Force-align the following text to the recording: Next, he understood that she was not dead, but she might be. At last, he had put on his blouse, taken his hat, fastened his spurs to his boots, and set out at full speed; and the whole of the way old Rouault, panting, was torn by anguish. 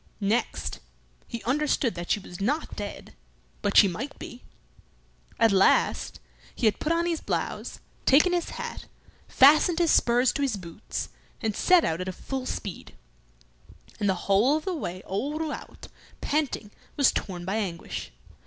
Next, 0.19 0.79
he 1.27 1.43
understood 1.43 1.93
that 1.93 2.09
she 2.09 2.19
was 2.19 2.41
not 2.41 2.75
dead, 2.75 3.13
but 3.61 3.77
she 3.77 3.87
might 3.87 4.17
be. 4.17 4.41
At 5.37 5.51
last, 5.51 6.19
he 6.55 6.65
had 6.65 6.79
put 6.79 6.91
on 6.91 7.05
his 7.05 7.21
blouse, 7.21 7.79
taken 8.07 8.33
his 8.33 8.49
hat, 8.49 8.85
fastened 9.27 9.77
his 9.77 9.91
spurs 9.91 10.33
to 10.33 10.41
his 10.41 10.57
boots, 10.57 11.09
and 11.39 11.55
set 11.55 11.85
out 11.85 12.01
at 12.01 12.15
full 12.15 12.47
speed; 12.47 12.95
and 13.99 14.09
the 14.09 14.15
whole 14.25 14.57
of 14.57 14.65
the 14.65 14.73
way 14.73 15.03
old 15.05 15.39
Rouault, 15.39 15.89
panting, 16.19 16.71
was 16.97 17.11
torn 17.11 17.45
by 17.45 17.57
anguish. 17.57 18.11